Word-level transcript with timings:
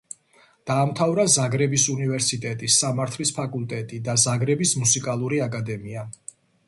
დაამთავრა 0.69 1.25
ზაგრების 1.33 1.83
უნივერსიტეტის 1.95 2.77
სამართლის 2.85 3.33
ფაკულტეტი 3.41 4.01
და 4.09 4.17
ზაგრების 4.25 4.75
მუსიკალური 4.85 5.43
აკადემია. 5.51 6.09